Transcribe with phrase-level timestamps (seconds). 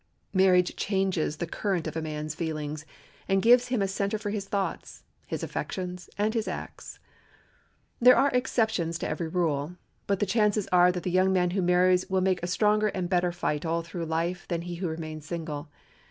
[0.33, 2.87] Marriage changes the current of a man's feelings,
[3.29, 6.97] and gives him a center for his thoughts, his affections, and his acts.
[7.99, 9.75] There are exceptions to every rule;
[10.07, 13.11] but the chances are that the young man who marries will make a stronger and
[13.11, 15.69] better fight all through life than he who remains single.